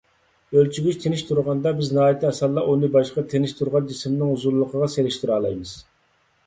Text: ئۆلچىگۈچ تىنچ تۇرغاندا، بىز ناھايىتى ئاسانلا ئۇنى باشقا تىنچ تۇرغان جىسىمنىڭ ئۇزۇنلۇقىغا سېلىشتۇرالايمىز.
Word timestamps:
ئۆلچىگۈچ 0.59 0.95
تىنچ 1.03 1.21
تۇرغاندا، 1.31 1.73
بىز 1.81 1.91
ناھايىتى 1.97 2.29
ئاسانلا 2.31 2.65
ئۇنى 2.71 2.91
باشقا 2.97 3.25
تىنچ 3.35 3.55
تۇرغان 3.61 3.93
جىسىمنىڭ 3.93 4.35
ئۇزۇنلۇقىغا 4.39 4.91
سېلىشتۇرالايمىز. 4.97 5.79